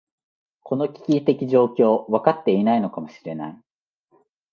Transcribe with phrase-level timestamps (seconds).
[0.63, 3.61] この危機的状況、分かっていないのかもしれない。